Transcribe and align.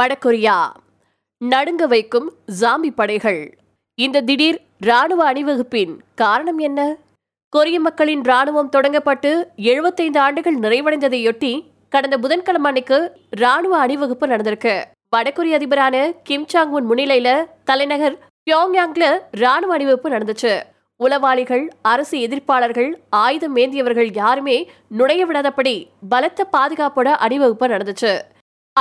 வடகொரியா. 0.00 0.70
நடுங்க 1.38 1.86
வைக்கும் 1.86 2.32
ஜாம்பி 2.60 2.90
படைகள். 2.94 3.58
இந்த 3.94 4.20
திடீர் 4.20 4.60
ராணுவ 4.78 5.24
அணிவகுப்பின் 5.24 6.00
காரணம் 6.14 6.58
என்ன? 6.58 6.96
கொரிய 7.48 7.80
மக்களின் 7.80 8.20
ராணுவம் 8.20 8.72
தொடங்கப்பட்டு 8.76 9.44
75 9.56 10.18
ஆண்டுகள் 10.18 10.58
நிறைவடைந்ததையொட்டி 10.58 11.52
கடந்த 11.88 12.18
புதன்கிழமை 12.18 12.66
அன்னைக்கு 12.66 13.20
ராணுவ 13.30 13.78
அணிவகுப்பு 13.78 14.26
நடந்திருக்கு. 14.26 14.82
வடகொரிய 15.16 15.58
அதிபரான 15.58 16.12
கிம் 16.22 16.48
சாங் 16.48 16.70
உன் 16.70 16.90
முன்னிலையில 16.90 17.46
தலைநகர் 17.64 18.18
பியோங்யாங்ல 18.46 19.18
ராணுவ 19.30 19.72
அணிவகுப்பு 19.76 20.10
நடந்துச்சு. 20.10 20.62
உளவாளிகள் 21.00 21.68
அரசு 21.82 22.18
எதிர்ப்பாளர்கள் 22.18 22.94
ஆயுதம் 23.10 23.56
ஏந்தியவர்கள் 23.56 24.10
யாருமே 24.14 24.70
நுழைய 24.88 25.26
விடாதபடி 25.26 25.86
பலத்த 26.08 26.48
பாதுகாப்போட 26.52 27.08
அணிவகுப்பு 27.26 27.66
நடந்துச்சு. 27.66 28.18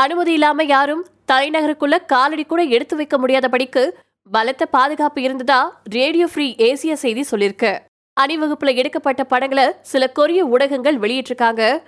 அனுமதி 0.02 0.34
இல்லாம 0.34 0.64
யாரும் 0.64 1.06
தலைநகருக்குள்ள 1.32 2.06
காலடி 2.06 2.44
கூட 2.44 2.64
எடுத்து 2.64 2.96
வைக்க 2.96 3.18
முடியாதபடிக்கு 3.18 3.84
பலத்த 4.32 4.66
பாதுகாப்பு 4.66 5.22
இருந்ததா 5.22 5.82
ரேடியோ 5.84 6.28
ஃப்ரீ 6.34 6.56
ஏசிய 6.58 6.94
செய்தி 6.94 7.26
சொல்லியிருக்கு 7.32 7.80
அணிவகுப்புல 8.18 8.76
எடுக்கப்பட்ட 8.76 9.24
படங்களை 9.24 9.66
சில 9.82 10.04
கொரிய 10.08 10.46
ஊடகங்கள் 10.46 10.98
வெளியிட்டிருக்காங்க. 11.00 11.80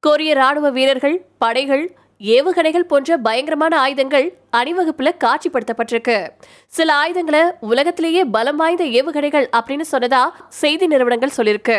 கொரிய 0.00 0.34
ராணுவ 0.34 0.70
வீரர்கள் 0.70 1.26
படைகள் 1.38 1.84
ஏவுகணைகள் 2.20 2.88
போன்ற 2.88 3.16
பயங்கரமான 3.16 3.78
ஆயுதங்கள் 3.78 4.26
அணிவகுப்புல 4.56 5.10
காட்சிப்படுத்தப்பட்டிருக்கு. 5.24 6.28
சில 6.66 6.94
ஆயுதங்களை 6.94 7.42
உலகத்திலேயே 7.60 8.24
பலம் 8.24 8.56
வாய்ந்த 8.56 8.84
ஏவுகணைகள் 8.84 9.46
அப்படின்னு 9.58 9.86
சொன்னதா 9.92 10.22
செய்தி 10.48 10.86
நிறுவனங்கள் 10.86 11.36
சொல்லியிருக்கு 11.36 11.78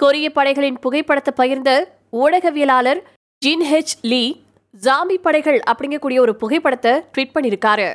கொரிய 0.00 0.30
படைகளின் 0.30 0.78
புகைப்படத்தை 0.78 1.32
பகிர்ந்த 1.40 1.72
ஊடகவியலாளர் 2.12 3.02
ஜின் 3.42 3.66
ஹெச் 3.72 3.94
லீ 4.02 4.41
ஜாம்பி 4.80 5.16
படைகள் 5.24 5.58
அப்படிங்கக்கூடிய 5.70 6.18
ஒரு 6.18 6.32
புகைப்படத்தை 6.36 6.92
ட்வீட் 7.14 7.34
பண்ணியிருக்காரு. 7.34 7.88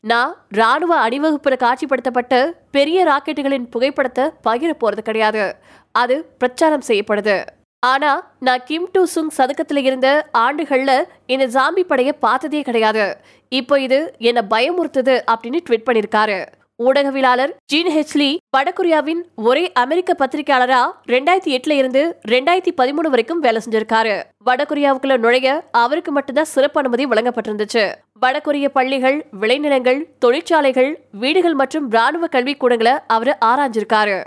நான் 0.00 0.32
ராணுவ 0.48 0.92
அணிவகுப்பில் 0.96 1.62
காட்சிப்படுத்தப்பட்ட 1.64 2.34
பெரிய 2.70 3.04
ராக்கெட்டுகளின் 3.10 3.68
புகைப்படத்தை 3.74 4.24
பகிர 4.46 4.72
போறது 4.80 5.02
கிடையாது. 5.08 5.44
அது 5.92 6.16
பிரச்சாரம் 6.38 6.86
செய்யப்படுது. 6.88 7.36
ஆனா 7.82 8.10
நான் 8.40 8.64
கிம் 8.64 8.88
டூ 8.92 9.04
சுங் 9.04 9.30
சதுக்கத்தில் 9.36 9.82
இருந்த 9.84 10.08
ஆண்டுகள்ல 10.38 10.92
இந்த 11.26 11.46
ஜாம்பி 11.56 11.84
படையை 11.92 12.12
பார்த்ததே 12.26 12.62
கிடையாது. 12.62 13.06
இப்போ 13.48 13.80
இது 13.80 14.14
என்ன 14.18 14.42
பயமுறுத்துது 14.50 15.16
அப்படின்னு 15.32 15.60
ட்வீட் 15.68 15.88
பண்ணியிருக்காரு. 15.88 16.38
ஊடகவியலாளர் 16.82 17.52
ஜீன் 17.66 17.86
ஹெச்லி 17.86 18.36
வடகொரியாவின் 18.56 19.20
ஒரே 19.36 19.72
அமெரிக்க 19.72 20.16
பத்திரிகையாளரா 20.18 20.80
ரெண்டாயிரத்தி 21.08 21.58
எட்டுல 21.58 21.70
இருந்து 21.70 22.18
ரெண்டாயிரத்தி 22.28 22.68
பதிமூணு 22.76 23.08
வரைக்கும் 23.08 23.38
வேலை 23.38 23.62
செஞ்சிருக்காரு. 23.64 24.22
வடகொரியாவுக்குள்ள 24.46 25.16
நுழைய 25.16 25.64
அவருக்கு 25.70 26.12
மட்டும்தான் 26.12 26.44
சிறப்பு 26.44 26.80
அனுமதி 26.80 27.06
வழங்கப்பட்டிருந்துச்சு. 27.06 27.94
வடகொரிய 28.26 28.68
பள்ளிகள் 28.68 29.26
விளைநிலங்கள் 29.40 30.04
தொழிற்சாலைகள் 30.18 31.00
வீடுகள் 31.10 31.54
மற்றும் 31.54 31.90
ராணுவ 31.90 32.26
கல்விக் 32.26 32.64
கூடங்களை 32.64 32.98
அவர் 33.06 33.38
ஆராய்ஞ்சிருக்காரு. 33.44 34.24